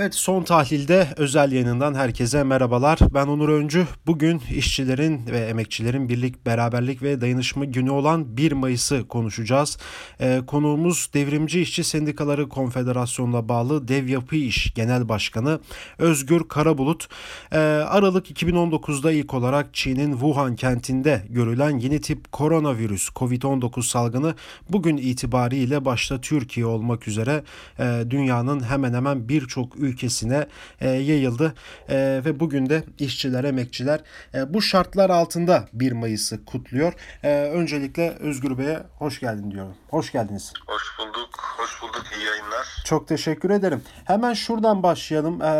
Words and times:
Evet 0.00 0.14
son 0.14 0.42
tahlilde 0.42 1.08
özel 1.16 1.52
yayınından 1.52 1.94
herkese 1.94 2.42
merhabalar. 2.42 2.98
Ben 3.14 3.26
Onur 3.26 3.48
Öncü. 3.48 3.86
Bugün 4.06 4.42
işçilerin 4.54 5.26
ve 5.26 5.38
emekçilerin 5.38 6.08
birlik, 6.08 6.46
beraberlik 6.46 7.02
ve 7.02 7.20
dayanışma 7.20 7.64
günü 7.64 7.90
olan 7.90 8.36
1 8.36 8.52
Mayıs'ı 8.52 9.08
konuşacağız. 9.08 9.78
Ee, 10.20 10.40
konuğumuz 10.46 11.10
Devrimci 11.14 11.60
İşçi 11.60 11.84
Sendikaları 11.84 12.48
Konfederasyonu'na 12.48 13.48
bağlı 13.48 13.88
Dev 13.88 14.08
Yapı 14.08 14.36
İş 14.36 14.74
Genel 14.74 15.08
Başkanı 15.08 15.60
Özgür 15.98 16.48
Karabulut. 16.48 17.08
Ee, 17.52 17.58
Aralık 17.88 18.30
2019'da 18.30 19.12
ilk 19.12 19.34
olarak 19.34 19.74
Çin'in 19.74 20.12
Wuhan 20.12 20.56
kentinde 20.56 21.24
görülen 21.28 21.78
yeni 21.78 22.00
tip 22.00 22.32
koronavirüs 22.32 23.08
COVID-19 23.08 23.82
salgını 23.82 24.34
bugün 24.68 24.96
itibariyle 24.96 25.84
başta 25.84 26.20
Türkiye 26.20 26.66
olmak 26.66 27.08
üzere 27.08 27.44
e, 27.78 28.04
dünyanın 28.10 28.64
hemen 28.64 28.94
hemen 28.94 29.28
birçok 29.28 29.76
ülkesine 29.90 30.46
e, 30.80 30.88
yayıldı 30.88 31.54
e, 31.88 32.22
ve 32.24 32.40
bugün 32.40 32.68
de 32.68 32.84
işçiler, 32.98 33.44
emekçiler 33.44 34.00
e, 34.34 34.54
bu 34.54 34.62
şartlar 34.62 35.10
altında 35.10 35.68
1 35.72 35.92
Mayıs'ı 35.92 36.44
kutluyor. 36.44 36.92
E, 37.22 37.30
öncelikle 37.32 38.10
Özgür 38.10 38.58
Bey'e 38.58 38.82
hoş 38.98 39.20
geldin 39.20 39.50
diyorum. 39.50 39.74
Hoş 39.90 40.12
geldiniz. 40.12 40.52
Hoş 40.66 40.82
bulduk, 40.98 41.40
hoş 41.58 41.82
bulduk. 41.82 42.04
İyi 42.16 42.26
yayınlar. 42.26 42.82
Çok 42.84 43.08
teşekkür 43.08 43.50
ederim. 43.50 43.82
Hemen 44.04 44.34
şuradan 44.34 44.82
başlayalım. 44.82 45.42
E, 45.42 45.52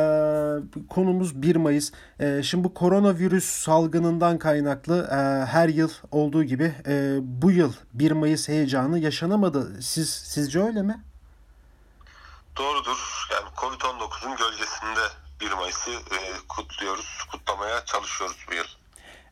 konumuz 0.89 1.43
1 1.43 1.57
Mayıs. 1.57 1.93
E, 2.21 2.43
şimdi 2.43 2.65
bu 2.65 2.75
koronavirüs 2.75 3.45
salgınından 3.45 4.39
kaynaklı 4.39 5.09
e, 5.11 5.47
her 5.47 5.69
yıl 5.69 5.91
olduğu 6.11 6.45
gibi 6.45 6.75
e, 6.87 7.19
bu 7.23 7.51
yıl 7.51 7.73
1 7.95 8.11
Mayıs 8.11 8.49
heyecanı 8.49 8.99
yaşanamadı. 8.99 9.83
Siz 9.83 10.09
sizce 10.09 10.63
öyle 10.63 10.83
mi? 10.83 11.10
Doğrudur. 12.59 13.27
Yani 13.33 13.49
Covid-19'un 13.57 14.37
gölgesinde 14.37 15.01
1 15.41 15.53
Mayıs'ı 15.53 15.91
e, 15.91 16.19
kutluyoruz, 16.49 17.19
kutlamaya 17.31 17.85
çalışıyoruz 17.85 18.37
bu 18.51 18.55
yıl. 18.55 18.65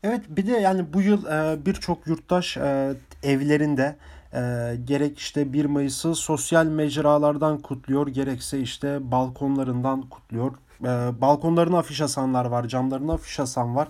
Evet 0.02 0.24
bir 0.28 0.46
de 0.46 0.52
yani 0.52 0.92
bu 0.92 1.02
yıl 1.02 1.26
e, 1.26 1.66
birçok 1.66 2.06
yurttaş 2.06 2.56
e, 2.56 2.94
evlerinde 3.22 3.96
e, 4.32 4.40
gerek 4.84 5.18
işte 5.18 5.52
1 5.52 5.64
Mayıs'ı 5.64 6.14
sosyal 6.14 6.66
mecralardan 6.66 7.58
kutluyor 7.58 8.06
gerekse 8.06 8.60
işte 8.60 9.10
balkonlarından 9.10 10.02
kutluyor. 10.02 10.52
E, 10.80 11.20
balkonlarına 11.20 11.78
afiş 11.78 12.00
asanlar 12.00 12.44
var, 12.44 12.68
camlarına 12.68 13.12
afiş 13.12 13.40
asan 13.40 13.76
var. 13.76 13.88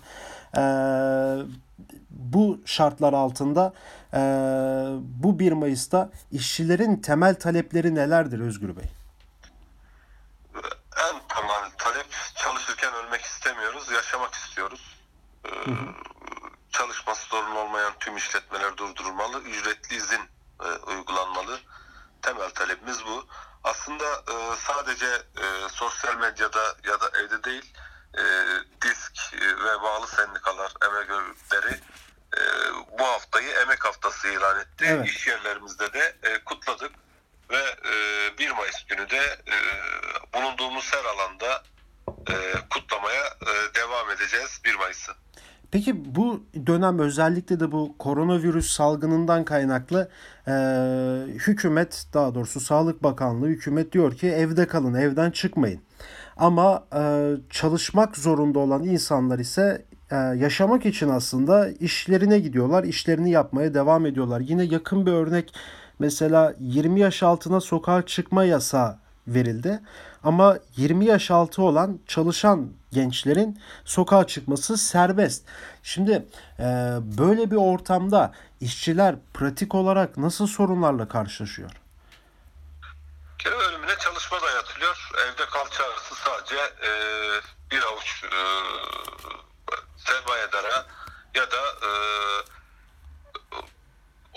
E, 0.56 0.62
bu 2.10 2.60
şartlar 2.64 3.12
altında 3.12 3.72
e, 4.14 4.18
bu 5.22 5.38
1 5.38 5.52
Mayıs'ta 5.52 6.10
işçilerin 6.32 6.96
temel 6.96 7.34
talepleri 7.34 7.94
nelerdir 7.94 8.40
Özgür 8.40 8.76
Bey? 8.76 8.84
Çalışması 16.72 17.28
zorunlu 17.28 17.58
olmayan 17.58 17.92
tüm 18.00 18.16
işletmeler 18.16 18.77
durdurulmalı, 18.77 19.41
ücretli 19.41 19.97
izin 19.97 20.20
e, 20.64 20.69
uygulanmalı. 20.69 21.60
Temel 22.22 22.50
talebimiz 22.50 23.05
bu. 23.06 23.27
Aslında 23.64 24.05
e, 24.05 24.56
sadece 24.56 25.06
e, 25.06 25.69
sosyal 25.69 26.16
medyada 26.16 26.77
ya 26.84 27.00
da 27.00 27.10
evde 27.19 27.44
değil, 27.44 27.75
e, 28.14 28.22
disk 28.83 29.34
ve 29.42 29.83
bağlı 29.83 30.06
sendikalar, 30.06 30.72
emek 30.83 31.10
örgütleri 31.10 31.80
e, 32.36 32.41
bu 32.98 33.05
haftayı 33.05 33.50
emek 33.50 33.84
haftası 33.84 34.28
ilan 34.28 34.60
etti. 34.60 34.84
Evet. 34.88 35.08
İş 35.08 35.27
yerlerimizde 35.27 35.92
de 35.92 36.16
e, 36.22 36.44
kutladık 36.44 36.92
ve 37.50 37.77
e, 37.91 38.38
1 38.38 38.50
Mayıs 38.50 38.84
günü 38.84 39.10
de 39.10 39.41
e, 39.48 39.56
bulunduğumuz 40.34 40.92
her 40.94 41.05
alanda 41.05 41.62
e, 42.30 42.55
kutlamaya 42.70 43.27
e, 43.27 43.75
devam 43.75 44.10
edeceğiz 44.10 44.60
1 44.64 44.75
Mayıs'ı. 44.75 45.12
Peki 45.70 46.14
bu 46.14 46.41
dönem 46.66 46.98
özellikle 46.98 47.60
de 47.60 47.72
bu 47.72 47.94
koronavirüs 47.98 48.70
salgınından 48.70 49.44
kaynaklı 49.44 50.09
e, 50.47 50.53
hükümet 51.47 52.06
daha 52.15 52.34
doğrusu 52.34 52.60
Sağlık 52.60 53.03
Bakanlığı 53.03 53.47
hükümet 53.47 53.92
diyor 53.92 54.15
ki 54.15 54.28
evde 54.28 54.66
kalın 54.66 54.94
evden 54.94 55.31
çıkmayın. 55.31 55.81
Ama 56.37 56.84
e, 56.94 57.32
çalışmak 57.50 58.16
zorunda 58.16 58.59
olan 58.59 58.84
insanlar 58.84 59.38
ise 59.38 59.84
e, 60.10 60.16
yaşamak 60.16 60.87
için 60.87 61.09
aslında 61.09 61.71
işlerine 61.71 62.38
gidiyorlar, 62.38 62.84
işlerini 62.84 63.31
yapmaya 63.31 63.75
devam 63.75 64.06
ediyorlar. 64.06 64.41
Yine 64.41 64.65
yakın 64.65 65.06
bir 65.06 65.12
örnek 65.12 65.54
mesela 65.98 66.54
20 66.60 67.00
yaş 67.00 67.22
altına 67.22 67.60
sokağa 67.60 68.06
çıkma 68.06 68.44
yasağı 68.44 68.98
verildi. 69.34 69.81
Ama 70.25 70.59
20 70.77 71.05
yaş 71.05 71.31
altı 71.31 71.62
olan 71.62 71.99
çalışan 72.06 72.72
gençlerin 72.93 73.61
sokağa 73.84 74.27
çıkması 74.27 74.78
serbest. 74.78 75.44
Şimdi 75.83 76.27
e, 76.59 76.65
böyle 77.19 77.50
bir 77.50 77.56
ortamda 77.56 78.33
işçiler 78.61 79.15
pratik 79.34 79.75
olarak 79.75 80.16
nasıl 80.16 80.47
sorunlarla 80.47 81.09
karşılaşıyor? 81.09 81.71
Kere 83.39 83.55
ölümüne 83.55 83.97
çalışma 83.99 84.41
dayatılıyor. 84.43 85.11
Evde 85.25 85.47
kal 85.47 85.69
çağrısı 85.71 86.15
sadece 86.15 86.56
e, 86.56 86.91
bir 87.71 87.83
avuç 87.83 88.25
e, 88.25 88.41
sermayedara 89.97 90.87
ya 91.34 91.50
da 91.50 91.87
e, 91.87 91.91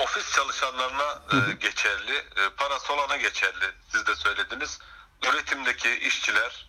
ofis 0.04 0.36
çalışanlarına 0.36 1.22
e, 1.32 1.54
geçerli. 1.54 2.16
E, 2.16 2.50
parası 2.58 2.94
olana 2.94 3.18
geçerli. 3.18 3.66
Siz 3.92 4.06
de 4.06 4.16
söylediniz. 4.16 4.80
Üretimdeki 5.24 5.96
işçiler 5.96 6.68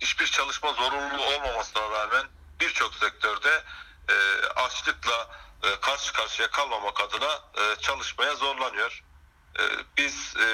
hiçbir 0.00 0.26
çalışma 0.26 0.72
zorunluluğu 0.72 1.24
olmamasına 1.24 1.90
rağmen 1.90 2.26
birçok 2.60 2.94
sektörde 2.94 3.64
e, 4.08 4.46
açlıkla 4.46 5.28
e, 5.62 5.80
karşı 5.80 6.12
karşıya 6.12 6.50
kalmamak 6.50 7.00
adına 7.00 7.40
e, 7.56 7.76
çalışmaya 7.80 8.34
zorlanıyor. 8.34 9.02
E, 9.58 9.62
biz 9.96 10.36
e, 10.36 10.46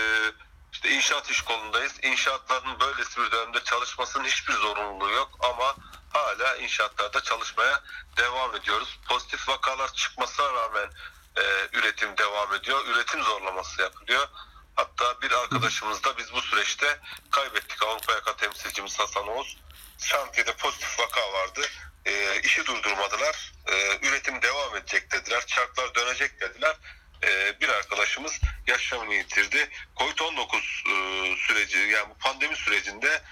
işte 0.73 0.91
inşaat 0.91 1.31
iş 1.31 1.43
kolundayız. 1.43 1.95
İnşaatların 2.03 2.81
böylesi 2.81 3.21
bir 3.21 3.31
dönemde 3.31 3.65
çalışmasının 3.65 4.25
hiçbir 4.25 4.53
zorunluluğu 4.53 5.11
yok 5.11 5.31
ama 5.41 5.77
hala 6.13 6.57
inşaatlarda 6.57 7.21
çalışmaya 7.21 7.83
devam 8.17 8.57
ediyoruz. 8.57 8.99
Pozitif 9.09 9.49
vakalar 9.49 9.93
çıkmasına 9.93 10.53
rağmen 10.53 10.91
e, 11.39 11.79
üretim 11.79 12.17
devam 12.17 12.55
ediyor. 12.55 12.87
Üretim 12.87 13.23
zorlaması 13.23 13.83
yapılıyor. 13.83 14.29
Hatta 14.77 15.21
bir 15.23 15.31
arkadaşımız 15.31 16.05
da 16.05 16.19
biz 16.19 16.33
bu 16.33 16.41
süreçte 16.41 16.99
kaybettik. 17.31 17.83
Avrupa 17.83 18.13
Yaka 18.13 18.37
temsilcimiz 18.37 18.99
Hasan 18.99 19.29
Oğuz. 19.29 19.57
Şantiyede 19.99 20.53
pozitif 20.53 20.99
vaka 21.01 21.33
vardı. 21.33 21.61
E, 22.07 22.41
işi 22.41 22.67
durdurmadılar. 22.67 23.53
E, 23.67 24.07
üretim 24.09 24.43
devam 24.43 24.77
edecek 24.77 25.13
dediler. 25.13 25.47
Çarklar 25.47 25.95
dönecek 25.95 26.41
dediler. 26.41 26.77
E, 27.25 27.61
bir 27.61 27.69
arkadaşımız 27.69 28.41
yaşamını 28.67 29.15
yitirdi. 29.15 29.71
Covid-19 29.97 30.57
e, 30.57 31.37
süreci 31.37 31.79
yani 31.79 32.11
bu 32.11 32.15
pandemi 32.19 32.57
sürecinde 32.57 33.23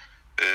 e, 0.41 0.47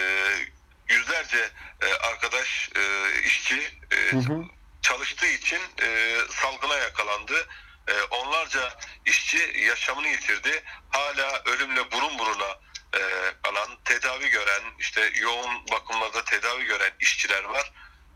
yüzlerce 0.88 1.50
e, 1.82 1.94
arkadaş 1.94 2.70
e, 2.76 2.82
işçi 3.24 3.60
e, 3.90 3.96
Hı 3.96 4.16
hı. 4.16 4.44
Çalıştığı 4.82 5.26
için 5.26 5.60
e, 5.82 6.18
salgına 6.30 6.76
yakalandı. 6.76 7.48
E, 7.88 8.02
onlarca 8.02 8.78
işçi 9.06 9.52
yaşamını 9.66 10.08
yitirdi. 10.08 10.64
Hala 10.90 11.42
ölümle 11.44 11.92
burun 11.92 12.18
buruna 12.18 12.58
e, 12.94 13.00
kalan, 13.42 13.78
tedavi 13.84 14.28
gören, 14.28 14.62
işte 14.78 15.12
yoğun 15.14 15.68
bakımlarda 15.72 16.24
tedavi 16.24 16.64
gören 16.64 16.92
işçiler 17.00 17.44
var. 17.44 17.72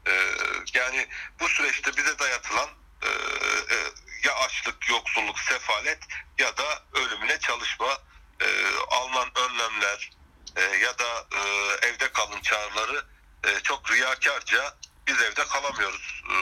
E, 0.08 0.12
yani 0.74 1.06
bu 1.40 1.48
süreçte 1.48 1.96
bize 1.96 2.18
dayatılan 2.18 2.68
e, 3.02 3.08
e, 3.74 3.76
ya 4.24 4.34
açlık, 4.34 4.88
yoksulluk, 4.88 5.38
sefalet 5.38 5.98
ya 6.38 6.56
da 6.56 6.82
ölümüne 6.92 7.38
çalışma, 7.38 7.98
e, 8.40 8.46
alınan 8.90 9.28
önlemler 9.36 10.10
e, 10.56 10.62
ya 10.62 10.98
da 10.98 11.26
e, 11.36 11.40
evde 11.86 12.12
kalın 12.12 12.40
çağrıları 12.40 13.04
e, 13.44 13.60
çok 13.60 13.92
riyakarca 13.92 14.76
biz 15.06 15.22
evde 15.22 15.44
kalamıyoruz. 15.44 16.22
E, 16.30 16.34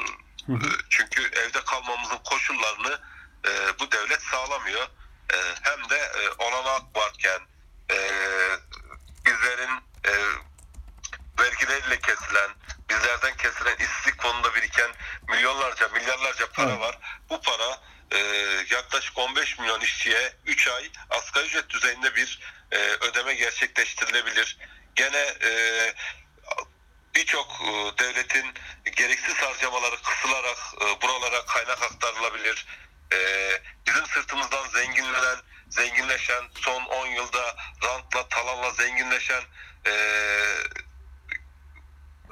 e, 0.48 0.68
çünkü 0.90 1.22
evde 1.22 1.64
kalmamızın 1.64 2.18
koşullarını 2.18 3.00
e, 3.46 3.78
bu 3.78 3.92
devlet 3.92 4.22
sağlamıyor. 4.22 4.88
E, 5.32 5.36
hem 5.62 5.90
de 5.90 5.96
e, 5.96 6.42
olanak 6.44 6.96
varken 6.96 7.40
e, 7.90 7.98
bizlerin 9.26 9.80
e, 10.06 10.12
vergileriyle 11.38 11.98
kesilen, 12.00 12.50
bizlerden 12.90 13.36
kesilen 13.36 13.76
işsizlik 13.76 14.22
fonunda 14.22 14.54
biriken 14.54 14.90
milyonlarca, 15.28 15.88
milyarlarca 15.88 16.50
para 16.52 16.70
Evet. 16.70 16.80
var. 16.80 16.98
Bu 17.30 17.40
para 17.40 17.80
e, 18.10 18.18
yaklaşık 18.70 19.18
15 19.18 19.58
milyon 19.58 19.80
işçiye 19.80 20.32
3 20.46 20.68
ay 20.68 20.90
asgari 21.10 21.46
ücret 21.46 21.70
düzeyinde 21.70 22.14
bir 22.14 22.40
e, 22.72 22.76
ödeme 22.78 23.34
gerçekleştirilebilir. 23.34 24.58
Gene 24.94 25.34
e, 25.42 25.50
birçok 27.14 27.46
e, 27.62 27.98
devletin 28.02 28.54
gereksiz 28.96 29.34
harcamaları 29.34 29.96
kısılarak 30.02 30.58
e, 30.80 31.02
buralara 31.02 31.46
kaynak 31.46 31.82
aktarılabilir. 31.82 32.66
E, 33.12 33.18
bizim 33.86 34.06
sırtımızdan 34.06 34.68
zenginlenen, 34.68 35.38
zenginleşen 35.68 36.42
son 36.54 36.84
10 36.84 37.06
yılda 37.06 37.56
rantla 37.84 38.28
talanla, 38.28 38.70
zenginleşen 38.70 39.42
e, 39.86 39.92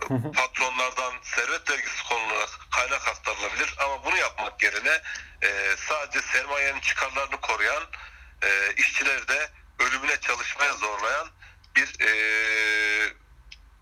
patronlardan 0.08 1.12
servet 1.22 1.70
vergisi 1.70 2.08
konularak 2.08 2.58
kaynak 2.70 3.08
aktarılabilir. 3.08 3.74
Ama 3.78 4.04
bunu 4.04 4.16
yapmak 4.16 4.62
yerine 4.62 5.02
e, 5.42 5.76
sadece 5.88 6.22
sermayenin 6.22 6.80
çıkarlarını 6.80 7.40
koruyan, 7.40 7.82
e, 8.42 8.74
işçileri 8.76 9.28
de 9.28 9.50
ölümüne 9.78 10.20
çalışmaya 10.20 10.72
zorlayan 10.72 11.28
bir 11.76 12.00
e, 12.00 12.12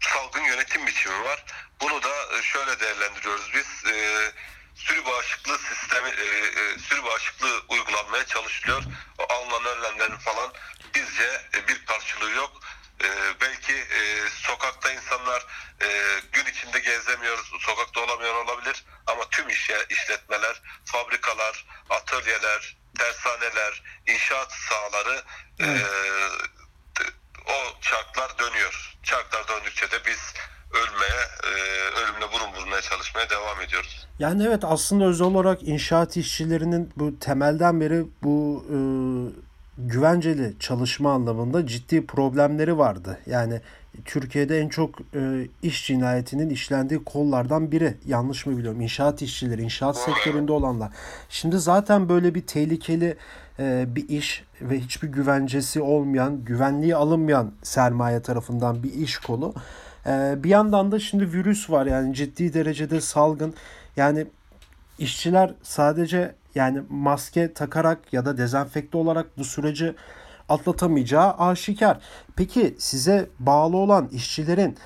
salgın 0.01 0.45
yönetim 0.45 0.87
biçimi 0.87 1.25
var. 1.25 1.45
Bunu 1.81 2.03
da 2.03 2.20
şöyle 2.43 2.81
değerlendiriyoruz 2.81 3.51
biz. 3.55 3.93
E, 3.93 4.33
sürü 4.75 5.05
bağışıklığı 5.05 5.59
sistemi, 5.59 6.09
e, 6.09 6.25
e, 6.25 6.79
sürü 6.79 7.05
bağışıklığı 7.05 7.63
uygulanmaya 7.69 8.27
çalışılıyor. 8.27 8.83
Alınan 9.29 9.65
önlemlerin 9.65 10.17
falan 10.17 10.53
bizce 10.95 11.43
e, 11.55 11.69
bir 11.69 11.87
karşılığı 11.87 12.31
yok. 12.31 12.61
E, 13.05 13.09
belki 13.41 13.73
e, 13.73 14.29
sokakta 14.31 14.93
insanlar 14.93 15.47
e, 15.83 16.21
gün 16.33 16.47
içinde 16.47 16.79
gezemiyor, 16.79 17.39
sokakta 17.61 18.01
olamıyor 18.01 18.35
olabilir 18.35 18.85
ama 19.07 19.29
tüm 19.31 19.49
iş, 19.49 19.71
işletmeler, 19.91 20.63
fabrikalar, 20.85 21.67
atölyeler, 21.91 22.77
tersaneler, 22.99 23.83
inşaat 24.07 24.53
sahaları 24.53 25.25
e, 25.61 25.67
o 27.47 27.81
çarklar 27.81 28.39
dönüyor. 28.39 28.97
Çarklar 29.03 29.49
döndükçe 29.49 29.91
de 29.91 30.07
biz 30.07 30.35
ölmeye, 30.73 31.29
e, 31.45 31.49
ölümle 32.01 32.33
burun 32.33 32.55
burunaya 32.55 32.83
çalışmaya 32.83 33.31
devam 33.31 33.61
ediyoruz. 33.61 34.07
Yani 34.21 34.43
evet 34.43 34.65
aslında 34.65 35.05
özel 35.05 35.27
olarak 35.27 35.69
inşaat 35.69 36.17
işçilerinin 36.17 36.89
bu 36.97 37.19
temelden 37.19 37.81
beri 37.81 38.05
bu 38.23 38.65
e, 38.69 38.79
güvenceli 39.79 40.55
çalışma 40.59 41.13
anlamında 41.13 41.67
ciddi 41.67 42.07
problemleri 42.07 42.79
vardı. 42.79 43.19
Yani 43.27 43.61
Türkiye'de 44.05 44.59
en 44.59 44.69
çok 44.69 45.01
e, 45.15 45.49
iş 45.63 45.87
cinayetinin 45.87 46.51
işlendiği 46.51 47.05
kollardan 47.05 47.73
biri. 47.73 47.95
Yanlış 48.07 48.47
mı 48.47 48.59
biliyorum? 48.59 48.81
İnşaat 48.81 49.23
işçileri, 49.23 49.63
inşaat 49.63 49.97
sektöründe 49.97 50.53
olanlar. 50.53 50.91
Şimdi 51.29 51.59
zaten 51.59 52.09
böyle 52.09 52.35
bir 52.35 52.43
tehlikeli 52.43 53.17
e, 53.59 53.85
bir 53.89 54.09
iş 54.09 54.45
ve 54.61 54.81
hiçbir 54.81 55.09
güvencesi 55.09 55.81
olmayan, 55.81 56.45
güvenliği 56.45 56.97
alınmayan 56.97 57.53
sermaye 57.63 58.23
tarafından 58.23 58.83
bir 58.83 58.93
iş 58.93 59.19
kolu. 59.19 59.55
E, 60.07 60.35
bir 60.45 60.51
yandan 60.51 60.93
da 60.93 60.99
şimdi 60.99 61.33
virüs 61.33 61.71
var 61.71 61.87
yani 61.87 62.15
ciddi 62.15 62.55
derecede 62.55 63.01
salgın. 63.01 63.55
Yani 63.97 64.27
işçiler 64.99 65.55
sadece 65.63 66.35
yani 66.55 66.83
maske 66.91 67.55
takarak 67.55 68.13
ya 68.13 68.25
da 68.25 68.39
dezenfekte 68.39 68.99
olarak 68.99 69.39
bu 69.39 69.45
süreci 69.45 69.95
atlatamayacağı 70.49 71.35
aşikar. 71.39 71.99
Peki 72.37 72.77
size 72.79 73.29
bağlı 73.39 73.77
olan 73.77 74.09
işçilerin 74.09 74.79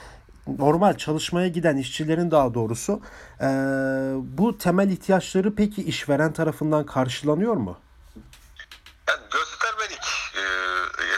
normal 0.59 0.97
çalışmaya 0.97 1.49
giden 1.49 1.77
işçilerin 1.77 2.31
daha 2.31 2.55
doğrusu 2.55 3.01
e, 3.41 3.47
bu 4.39 4.59
temel 4.59 4.91
ihtiyaçları 4.91 5.55
peki 5.55 5.83
işveren 5.83 6.33
tarafından 6.33 6.87
karşılanıyor 6.87 7.57
mu? 7.57 7.79
Yani 9.09 9.21
göstermelik 9.31 10.07
e, 10.37 10.45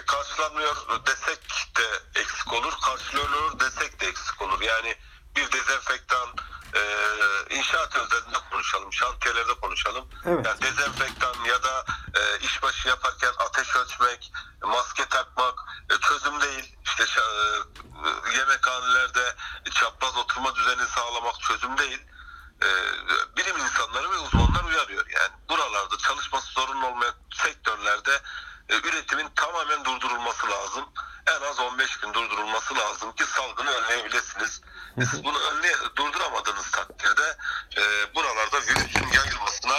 karşılanmıyor 0.07 0.77
desek 1.07 1.41
de 1.79 2.21
eksik 2.21 2.53
olur, 2.53 2.73
karşılıyor 2.85 3.61
desek 3.61 4.01
de 4.01 4.07
eksik 4.07 4.43
olur. 4.43 4.61
Yani 4.61 4.95
özelinde 7.97 8.39
konuşalım, 8.51 8.93
şantiyelerde 8.93 9.55
konuşalım. 9.55 10.09
Evet. 10.25 10.47
Yani 10.47 10.63
dezenfektan 10.63 11.45
ya 11.45 11.63
da 11.63 11.85
e, 12.15 12.39
işbaşı 12.39 12.89
yaparken 12.89 13.33
ateş 13.39 13.77
ölçmek, 13.77 14.33
maske 14.63 15.05
takmak 15.09 15.55
e, 15.91 16.01
çözüm 16.01 16.41
değil. 16.41 16.77
İşte 16.85 17.05
e, 17.05 18.37
yemekhanelerde 18.39 19.35
çapraz 19.71 20.17
oturma 20.17 20.55
düzeni 20.55 20.87
sağlamak 20.87 21.41
çözüm 21.41 21.79
değil. 21.79 22.03
E, 22.63 22.69
bilim 23.37 23.57
insanları 23.57 24.11
ve 24.11 24.19
uzmanlar 24.19 24.65
uyarıyor. 24.65 25.07
Yani 25.11 25.33
buralarda 25.49 25.99
çalışması 25.99 26.47
sorun 26.47 26.83
olmayan 26.83 27.15
sektörlerde 27.35 28.21
e, 28.69 28.75
üretimin 28.75 29.29
tamamen 29.37 29.85
durdurulması 29.85 30.51
lazım. 30.51 30.85
En 31.27 31.43
az 31.51 31.61
15 31.61 31.97
gün 31.97 32.15
durdurulması 32.15 32.75
lazım 32.75 33.13
ki 33.13 33.25
salgını 33.25 33.71
önleyebilirsiniz. 33.71 34.61
Siz 34.99 35.25
bunu 35.25 35.39
önle 35.39 35.73
durduramadığınız 35.97 36.71
takdirde 36.71 37.37
e, 37.77 38.15
buralarda 38.15 38.61
virüsün 38.61 39.09
yayılmasına 39.13 39.77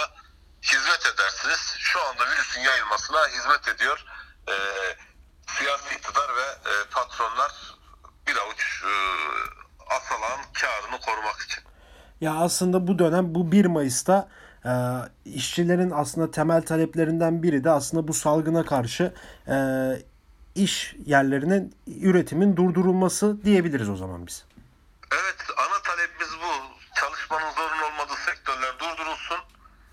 hizmet 0.62 1.06
edersiniz. 1.06 1.74
Şu 1.78 2.04
anda 2.04 2.30
virüsün 2.30 2.60
yayılmasına 2.60 3.28
hizmet 3.28 3.68
ediyor. 3.68 4.04
E, 4.48 4.54
siyasi 5.48 5.94
iktidar 5.94 6.36
ve 6.36 6.70
e, 6.70 6.84
patronlar 6.90 7.52
bir 8.26 8.36
avuç 8.36 8.82
e, 8.84 8.92
asalan 9.94 10.52
karını 10.52 10.97
korumak 11.08 11.40
için. 11.40 11.62
Ya 12.20 12.34
aslında 12.34 12.86
bu 12.86 12.98
dönem 12.98 13.34
bu 13.34 13.52
1 13.52 13.64
Mayıs'ta 13.64 14.28
e, 14.64 14.72
işçilerin 15.24 15.90
aslında 15.90 16.30
temel 16.30 16.62
taleplerinden 16.62 17.42
biri 17.42 17.64
de 17.64 17.70
aslında 17.70 18.08
bu 18.08 18.14
salgına 18.14 18.64
karşı 18.64 19.14
e, 19.48 19.56
iş 20.54 20.94
yerlerinin 21.06 21.74
üretimin 21.86 22.56
durdurulması 22.56 23.44
diyebiliriz 23.44 23.88
o 23.88 23.96
zaman 23.96 24.26
biz. 24.26 24.44
Evet 25.12 25.36
ana 25.58 25.82
talebimiz 25.82 26.32
bu. 26.42 26.78
Çalışmanın 27.00 27.50
zorun 27.50 27.82
olmadığı 27.92 28.16
sektörler 28.26 28.78
durdurulsun. 28.78 29.38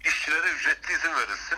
işçilere 0.05 0.47
ücretli 0.51 0.93
izin 0.93 1.09
verilsin. 1.09 1.57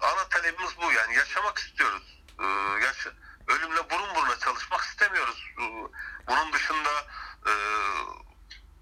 ana 0.00 0.28
talebimiz 0.30 0.70
bu 0.78 0.92
yani 0.92 1.14
yaşamak 1.16 1.58
istiyoruz. 1.58 2.22
Ee, 2.40 2.44
yaşa, 2.86 3.10
ölümle 3.48 3.90
burun 3.90 4.14
buruna 4.14 4.38
çalışmak 4.38 4.80
istemiyoruz. 4.80 5.50
Ee, 5.60 5.62
bunun 6.28 6.52
dışında 6.52 6.90
e, 7.46 7.52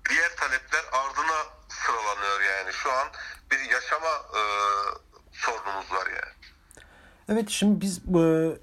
diğer 0.09 0.37
talepler 0.37 0.85
ardına 0.93 1.39
sıralanıyor 1.69 2.41
yani. 2.41 2.73
Şu 2.73 2.93
an 2.93 3.09
bir 3.51 3.61
yaşama 3.61 4.15
e, 4.39 4.41
sorunumuz 5.33 5.93
var 5.93 6.07
yani. 6.07 6.37
Evet 7.29 7.49
şimdi 7.49 7.81
biz 7.81 8.01
bu 8.07 8.55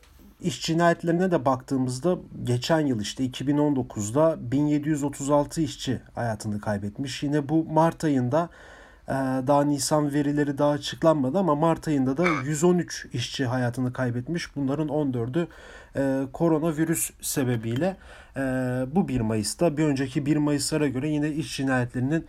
iş 0.41 0.61
cinayetlerine 0.61 1.31
de 1.31 1.45
baktığımızda 1.45 2.17
geçen 2.43 2.79
yıl 2.79 3.01
işte 3.01 3.25
2019'da 3.25 4.51
1736 4.51 5.61
işçi 5.61 6.01
hayatını 6.15 6.61
kaybetmiş. 6.61 7.23
Yine 7.23 7.49
bu 7.49 7.65
Mart 7.65 8.03
ayında 8.03 8.49
e, 9.07 9.13
daha 9.47 9.63
Nisan 9.63 10.13
verileri 10.13 10.57
daha 10.57 10.71
açıklanmadı 10.71 11.37
ama 11.37 11.55
Mart 11.55 11.87
ayında 11.87 12.17
da 12.17 12.27
113 12.45 13.07
işçi 13.13 13.45
hayatını 13.45 13.93
kaybetmiş. 13.93 14.55
Bunların 14.55 14.87
14'ü 14.87 15.47
e, 15.95 16.31
koronavirüs 16.33 17.11
sebebiyle 17.21 17.97
e, 18.37 18.41
bu 18.95 19.07
1 19.07 19.21
Mayıs'ta 19.21 19.77
bir 19.77 19.83
önceki 19.83 20.25
1 20.25 20.37
Mayıs'lara 20.37 20.87
göre 20.87 21.09
yine 21.09 21.29
iş 21.29 21.57
cinayetlerinin 21.57 22.25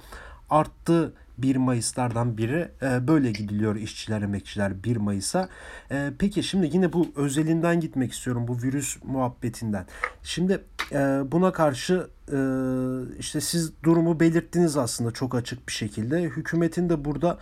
arttığı 0.50 1.12
1 1.38 1.56
Mayıs'lardan 1.56 2.38
biri 2.38 2.68
e, 2.82 3.08
böyle 3.08 3.32
gidiliyor 3.32 3.76
işçiler 3.76 4.22
emekçiler 4.22 4.84
1 4.84 4.96
Mayıs'a. 4.96 5.48
E, 5.90 6.12
peki 6.18 6.42
şimdi 6.42 6.70
yine 6.72 6.92
bu 6.92 7.12
özelinden 7.16 7.80
gitmek 7.80 8.12
istiyorum 8.12 8.48
bu 8.48 8.62
virüs 8.62 8.96
muhabbetinden. 9.04 9.86
Şimdi 10.22 10.64
e, 10.92 10.98
buna 11.32 11.52
karşı 11.52 12.08
e, 12.32 12.38
işte 13.18 13.40
siz 13.40 13.72
durumu 13.82 14.20
belirttiniz 14.20 14.76
aslında 14.76 15.10
çok 15.10 15.34
açık 15.34 15.68
bir 15.68 15.72
şekilde. 15.72 16.22
Hükümetin 16.22 16.88
de 16.88 17.04
burada 17.04 17.38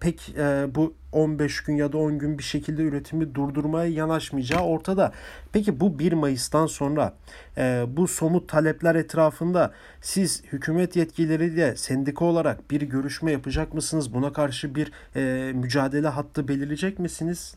pek 0.00 0.28
e, 0.28 0.74
bu 0.74 0.94
15 1.12 1.62
gün 1.62 1.76
ya 1.76 1.92
da 1.92 1.98
10 1.98 2.18
gün 2.18 2.38
bir 2.38 2.42
şekilde 2.42 2.82
üretimi 2.82 3.34
durdurmaya 3.34 3.90
yanaşmayacağı 3.90 4.62
ortada. 4.62 5.12
Peki 5.52 5.80
bu 5.80 5.98
1 5.98 6.12
Mayıs'tan 6.12 6.66
sonra 6.66 7.14
e, 7.56 7.84
bu 7.88 8.08
somut 8.08 8.48
talepler 8.48 8.94
etrafında 8.94 9.74
siz 10.00 10.44
hükümet 10.44 10.96
yetkilileriyle 10.96 11.76
sendika 11.76 12.24
olarak 12.24 12.70
bir 12.70 12.82
görüşme 12.82 13.32
yapacak 13.32 13.74
mısınız? 13.74 14.14
Buna 14.14 14.32
karşı 14.32 14.74
bir 14.74 14.92
e, 15.16 15.52
mücadele 15.52 16.08
hattı 16.08 16.48
belirleyecek 16.48 16.98
misiniz? 16.98 17.56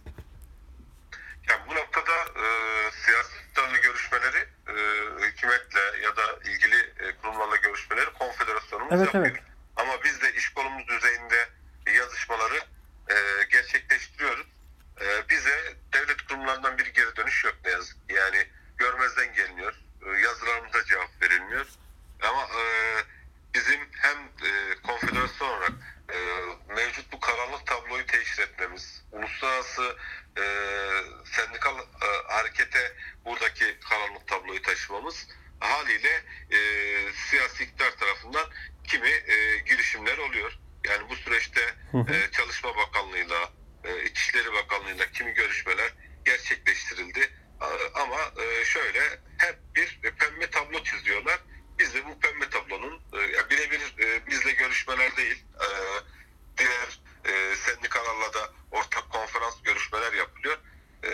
Ya 1.50 1.56
bu 1.70 1.72
noktada 1.72 2.12
e, 2.36 2.46
siyasi 2.92 3.44
görüşmeleri 3.82 4.48
e, 4.68 4.74
hükümetle 5.26 5.80
ya 6.04 6.16
da 6.16 6.50
ilgili 6.50 6.76
e, 6.76 7.16
kurumlarla 7.22 7.56
görüşmeleri 7.56 8.10
konfederasyonumuz 8.20 8.94
evet, 8.94 9.06
yapıyor. 9.06 9.26
Evet. 9.26 9.44
Ama 9.76 10.04
biz 10.04 10.22
de 10.22 10.34
iş 10.34 10.50
kolumuz 10.50 10.88
düzeyinde 10.88 11.50
yazışmaları 11.92 12.60
e, 13.10 13.16
gerçekleştiriyoruz. 13.52 14.48
E, 15.02 15.30
bize 15.30 15.76
devlet 15.94 16.22
kurumlarından 16.22 16.78
bir 16.78 16.86
geri 16.86 17.16
dönüş 17.16 17.44
yok 17.44 17.56
ne 17.66 17.72
yazık 17.72 18.10
ki. 18.10 18.16
Yani 18.16 18.48
görmezden 18.78 19.34
geliniyor. 19.34 19.74
E, 20.06 20.10
yazılarımıza 20.20 20.86
cevap 20.86 21.22
verilmiyor. 21.22 21.66
Ama 22.22 22.42
e, 22.44 22.64
bizim 23.54 23.80
hem 23.92 24.18
e, 24.18 24.82
konfederasyon 24.88 25.48
olarak 25.48 25.72
e, 26.10 26.18
mevcut 26.74 27.12
bu 27.12 27.20
karanlık 27.20 27.63
tabloyu 27.74 28.06
teşhir 28.06 28.44
etmemiz, 28.44 29.04
uluslararası 29.12 29.96
e, 30.38 30.44
sendikal 31.26 31.80
e, 31.80 32.34
harekete 32.34 32.96
buradaki 33.26 33.80
karanlık 33.90 34.28
tabloyu 34.28 34.62
taşımamız 34.62 35.28
haliyle 35.60 36.24
e, 36.52 36.58
siyasi 37.14 37.64
iktidar 37.64 37.92
tarafından 37.92 38.50
kimi 38.88 39.10
e, 39.10 39.58
girişimler 39.58 40.18
oluyor. 40.18 40.60
Yani 40.84 41.10
bu 41.10 41.16
süreçte 41.16 41.62
e, 41.94 42.32
Çalışma 42.32 42.78
Bakanlığı'yla, 42.78 43.52
e, 43.84 44.04
İçişleri 44.04 44.54
Bakanlığı'yla 44.54 45.12
kimi 45.12 45.34
görüşmeler 45.34 45.94
gerçekleştirildi. 46.26 47.30
Ama 47.96 48.18
şöyle 48.66 49.02
hep 49.38 49.58
bir 49.76 50.00
e, 50.04 50.12
pembe 50.12 50.50
tablo 50.50 50.84
çiziyorlar. 50.84 51.40
Biz 51.80 51.94
de 51.94 52.06
bu 52.06 52.20
pembe 52.20 52.50
tablonun 52.50 53.02
e, 53.14 53.50
birebir 53.50 53.96
e, 54.00 54.28
bizle 54.28 54.52
görüşmeler 54.52 55.18
değil, 55.18 55.46
e, 55.62 55.68
diğer 56.58 57.00
e, 57.26 57.56
sendikalarla 57.56 58.34
da 58.34 58.52
ortak 58.72 59.10
konferans 59.10 59.62
görüşmeler 59.64 60.14
yapılıyor. 60.14 60.58
E, 61.04 61.10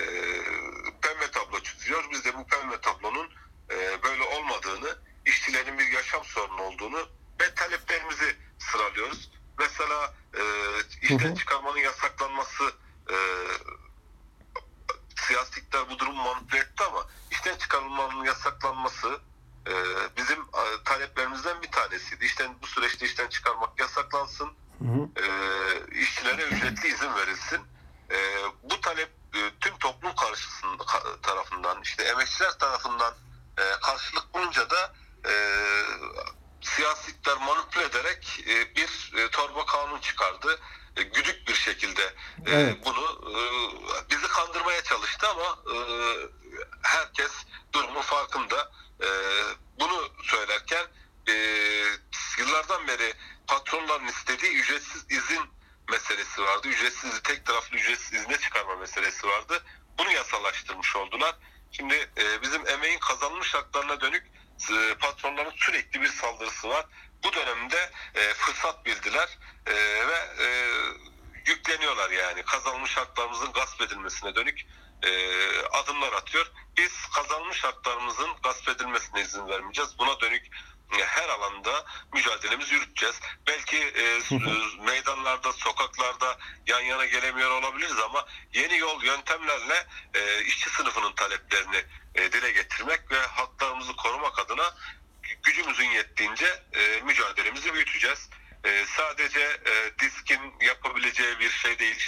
pembe 1.01 1.31
tablo 1.31 1.59
çiziyor. 1.63 2.03
Biz 2.11 2.25
de 2.25 2.35
bu 2.37 2.47
pembe 2.47 2.81
tablonun 2.81 3.29
e, 3.71 4.03
böyle 4.03 4.23
olmadığını, 4.23 4.97
işçilerin 5.25 5.79
bir 5.79 5.91
yaşam 5.91 6.23
sorunu 6.25 6.61
olduğunu 6.61 7.09
ve 7.41 7.53
taleplerimizi 7.55 8.35
sıralıyoruz. 8.59 9.31
Mesela 9.59 10.13
e, 10.33 10.41
hı. 11.27 11.35
çıkarmanın 11.35 11.77
yasaklanması 11.77 12.63
e, 13.09 13.15
siyasi 15.27 15.59
iktidar 15.59 15.89
bu 15.89 15.99
durumu 15.99 16.23
manipüle 16.23 16.59
etti 16.59 16.83
ama 16.87 17.05
işten 17.31 17.57
çıkarılmanın 17.57 18.23
yasaklanması 18.23 19.19
e, 19.67 19.73
bizim 20.17 20.39
e, 20.39 20.83
taleplerimizden 20.85 21.61
bir 21.61 21.71
tanesiydi. 21.71 22.25
İşten 22.25 22.55
bu 22.61 22.67
süreçte 22.67 23.05
işten 23.05 23.27
çıkarmak 23.27 23.79
yasaklansın, 23.79 24.51
Hı 24.79 24.85
hı. 24.85 25.09
e, 25.25 25.99
işçilere 26.01 26.43
ücretli 26.43 26.87
izin 26.87 27.15
verilsin. 27.15 27.48
Evet. 42.47 42.77
bunu 42.85 43.31
e, 43.31 43.41
bizi 44.11 44.27
kandırmaya 44.27 44.83
çalıştı 44.83 45.27
ama 45.27 45.59
e, 45.73 45.77
herkes 46.81 47.31
durumun 47.73 48.01
farkında. 48.01 48.71
E, 49.01 49.07
bunu 49.79 50.09
söylerken 50.23 50.85
yıllardan 52.39 52.87
beri 52.87 53.13
patronların 53.47 54.07
istediği 54.07 54.51
ücretsiz 54.51 55.05
izin 55.09 55.43
meselesi 55.91 56.41
vardı. 56.41 56.67
Ücretsiz 56.67 57.21
tek 57.23 57.45
taraflı 57.45 57.77
ücretsiz 57.77 58.13
izne 58.13 58.37
çıkarma 58.37 58.75
meselesi 58.75 59.27
vardı. 59.27 59.63
Bunu 59.97 60.11
yasalaştırmış 60.11 60.95
oldular. 60.95 61.35
Şimdi 61.71 62.09
bizim 62.43 62.67
emeğin 62.67 62.99
kazanılmış 62.99 63.53
haklarına 63.53 64.01
dönük 64.01 64.23
patronların 64.99 65.53
sürekli 65.57 66.01
bir 66.01 66.07
saldırısı 66.07 66.69
var. 66.69 66.85
Bu 67.23 67.33
dönemde 67.33 67.91
e, 68.15 68.33
fırsat 68.33 68.85
bildiler 68.85 69.37
e, 69.65 69.73
ve 70.07 70.43
e, 70.43 70.47
yükleniyorlar 71.49 72.09
yani 72.09 72.43
kazanılmış 72.43 72.97
haklarımızın 72.97 73.51
gasp 73.53 73.81
edilmesine 73.81 74.35
dönük 74.35 74.65
e, 75.03 75.11
adımlar 75.67 76.13
atıyor. 76.13 76.51
Biz 76.77 76.91
kazanılmış 77.15 77.63
haklarımızın 77.63 78.29
gasp 78.43 78.69
edilmesine 78.69 79.21
izin 79.21 79.47
vermeyeceğiz. 79.47 79.97
Buna 79.99 80.19
dönük 80.19 80.45
e, 80.99 81.03
her 81.05 81.29
alanda 81.29 81.85
mücadelemizi 82.13 82.75
yürüteceğiz. 82.75 83.19
Belki 83.47 83.77
e, 83.77 84.21
s- 84.21 84.35
meydanlarda, 84.85 85.53
sokaklarda 85.53 86.37
yan 86.67 86.81
yana 86.81 87.05
gelemiyor 87.05 87.51
olabiliriz 87.51 87.99
ama 87.99 88.25
yeni 88.53 88.77
yol 88.77 89.03
yöntemlerle 89.03 89.87
e, 90.13 90.43
işçi 90.43 90.69
sınıfının 90.69 91.13
taleplerini 91.13 91.83
e, 92.15 92.31
dile 92.31 92.51
getirmek 92.51 93.11
ve 93.11 93.19
haklarımızı 93.19 93.95
korumak 93.95 94.39
adına 94.39 94.75
gücümüzün 95.43 95.89
yettiğince 95.89 96.63
e, 96.73 97.01
mücadelemizi 97.01 97.73
büyüteceğiz. 97.73 98.29
E, 98.65 98.85
sadece 98.97 99.39
e, 99.41 99.99
diskin 99.99 100.39
yapabileceği 100.61 101.39
bir 101.39 101.49
şey 101.49 101.79
değil, 101.79 101.99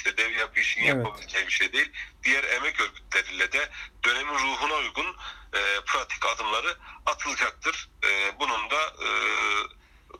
işin 0.61 0.81
Evet. 0.81 0.95
yapabileceği 0.95 1.47
bir 1.47 1.51
şey 1.51 1.73
değil. 1.73 1.91
Diğer 2.23 2.43
emek 2.43 2.81
örgütleriyle 2.81 3.51
de 3.51 3.69
dönemin 4.05 4.33
ruhuna 4.33 4.73
uygun 4.73 5.15
e, 5.53 5.61
pratik 5.85 6.25
adımları 6.25 6.77
atılacaktır. 7.05 7.89
E, 8.03 8.39
bunun 8.39 8.69
da 8.69 8.81
e, 9.05 9.09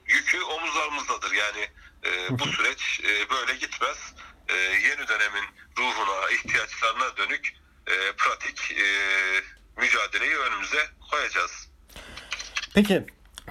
yükü 0.05 0.41
omuzlarımızdadır. 0.41 1.31
Yani 1.31 1.69
e, 2.05 2.39
bu 2.39 2.45
süreç 2.47 3.01
e, 3.03 3.29
böyle 3.29 3.53
gitmez. 3.53 4.13
E, 4.49 4.55
yeni 4.55 5.07
dönemin 5.07 5.45
ruhuna, 5.77 6.29
ihtiyaçlarına 6.31 7.17
dönük 7.17 7.53
e, 7.87 8.11
pratik 8.17 8.71
e, 8.71 8.85
mücadeleyi 9.77 10.35
önümüze 10.37 10.89
koyacağız. 11.11 11.67
Peki 12.75 13.05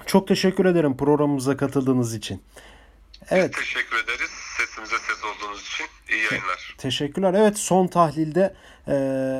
çok 0.05 0.27
teşekkür 0.27 0.65
ederim 0.65 0.97
programımıza 0.97 1.57
katıldığınız 1.57 2.15
için. 2.15 2.43
Evet. 3.29 3.53
Teşekkür 3.55 3.97
ederiz. 3.97 4.29
Sesimize 4.57 4.99
ses 4.99 5.20
olduğunuz 5.61 5.67
için. 5.67 5.85
İyi 6.09 6.23
yayınlar. 6.31 6.75
Teşekkürler. 6.77 7.33
Evet 7.33 7.57
son 7.57 7.87
tahlilde 7.87 8.53
e, 8.87 8.93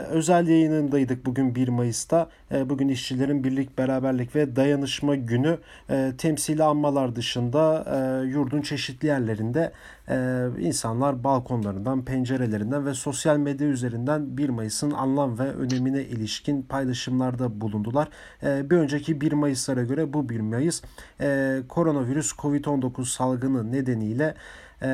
özel 0.10 0.48
yayınındaydık 0.48 1.25
bugün 1.25 1.56
1 1.56 1.68
Mayıs'ta. 1.68 2.30
E, 2.51 2.70
bugün 2.70 2.88
işçilerin 2.88 3.44
birlik, 3.44 3.78
beraberlik 3.78 4.36
ve 4.36 4.56
dayanışma 4.56 5.16
günü 5.16 5.60
e, 5.90 6.12
temsili 6.18 6.63
anmalar 6.63 7.16
dışında 7.16 7.86
e, 7.88 8.28
yurdun 8.28 8.62
çeşitli 8.62 9.08
yerlerinde 9.08 9.72
e, 10.10 10.48
insanlar 10.60 11.24
balkonlarından, 11.24 12.06
pencerelerinden 12.06 12.86
ve 12.86 12.94
sosyal 12.94 13.38
medya 13.38 13.68
üzerinden 13.68 14.38
1 14.38 14.50
Mayıs'ın 14.50 14.92
anlam 14.92 15.40
ve 15.40 15.44
önemine 15.44 16.01
ilişkin 16.01 16.62
paylaşımlarda 16.62 17.62
bulundular. 17.62 18.08
E, 18.44 18.70
bir 18.70 18.78
önceki 18.78 19.22
1 19.22 19.32
Mayıs'lara 19.32 19.84
göre 19.84 20.13
bu 20.13 20.30
1 20.30 20.40
Mayıs 20.40 20.82
e, 21.22 21.60
koronavirüs 21.70 22.32
COVID-19 22.32 23.06
salgını 23.06 23.72
nedeniyle 23.72 24.36
e, 24.82 24.90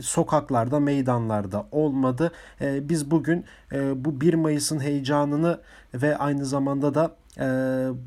sokaklarda, 0.00 0.80
meydanlarda 0.80 1.66
olmadı. 1.70 2.32
Ee, 2.60 2.88
biz 2.88 3.10
bugün 3.10 3.44
e, 3.72 4.04
bu 4.04 4.20
1 4.20 4.34
Mayıs'ın 4.34 4.80
heyecanını 4.80 5.60
ve 5.94 6.16
aynı 6.16 6.44
zamanda 6.44 6.94
da 6.94 7.16
e, 7.38 7.44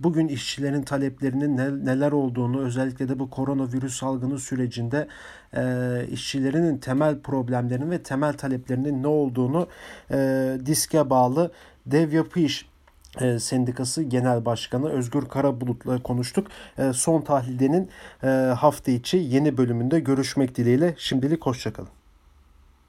bugün 0.03 0.27
işçilerin 0.27 0.83
taleplerinin 0.83 1.57
ne- 1.57 1.85
neler 1.85 2.11
olduğunu 2.11 2.61
özellikle 2.61 3.09
de 3.09 3.19
bu 3.19 3.29
koronavirüs 3.29 3.99
salgını 3.99 4.39
sürecinde 4.39 5.07
e, 5.57 5.61
işçilerinin 6.11 6.77
temel 6.77 7.19
problemlerinin 7.19 7.91
ve 7.91 8.03
temel 8.03 8.33
taleplerinin 8.33 9.03
ne 9.03 9.07
olduğunu 9.07 9.67
e, 10.11 10.57
diske 10.65 11.09
bağlı 11.09 11.51
dev 11.85 12.13
yapı 12.13 12.39
iş 12.39 12.69
e, 13.21 13.39
Sendikası 13.39 14.03
Genel 14.03 14.45
Başkanı 14.45 14.89
Özgür 14.89 15.25
Karabulut'la 15.25 16.03
konuştuk. 16.03 16.47
E, 16.77 16.93
Son 16.93 17.21
tahlildenin 17.21 17.89
e, 18.23 18.27
hafta 18.57 18.91
içi 18.91 19.17
yeni 19.17 19.57
bölümünde 19.57 19.99
görüşmek 19.99 20.57
dileğiyle. 20.57 20.95
Şimdilik 20.97 21.45
hoşçakalın. 21.45 21.89